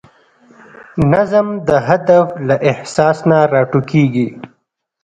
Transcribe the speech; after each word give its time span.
نظم 1.11 1.47
د 1.67 1.69
هدف 1.87 2.25
له 2.47 2.55
احساس 2.69 3.17
نه 3.29 3.37
راټوکېږي. 3.53 4.27